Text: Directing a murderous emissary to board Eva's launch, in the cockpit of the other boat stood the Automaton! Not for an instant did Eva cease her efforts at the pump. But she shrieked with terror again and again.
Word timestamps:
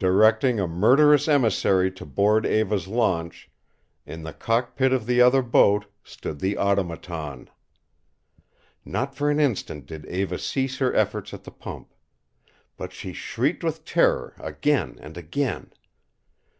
Directing 0.00 0.58
a 0.58 0.66
murderous 0.66 1.28
emissary 1.28 1.92
to 1.92 2.04
board 2.04 2.44
Eva's 2.44 2.88
launch, 2.88 3.48
in 4.04 4.24
the 4.24 4.32
cockpit 4.32 4.92
of 4.92 5.06
the 5.06 5.20
other 5.20 5.42
boat 5.42 5.86
stood 6.02 6.40
the 6.40 6.58
Automaton! 6.58 7.48
Not 8.84 9.14
for 9.14 9.30
an 9.30 9.38
instant 9.38 9.86
did 9.86 10.06
Eva 10.06 10.40
cease 10.40 10.78
her 10.78 10.92
efforts 10.94 11.32
at 11.32 11.44
the 11.44 11.52
pump. 11.52 11.94
But 12.76 12.92
she 12.92 13.12
shrieked 13.12 13.62
with 13.62 13.84
terror 13.84 14.34
again 14.40 14.98
and 15.00 15.16
again. 15.16 15.70